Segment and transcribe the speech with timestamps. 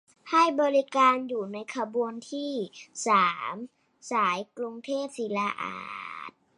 [0.29, 2.53] ให้บริการอยู่ในขบวนที่
[3.07, 3.53] สาม
[4.11, 5.79] สายกรุงเทพศิลาอา
[6.29, 6.39] สน์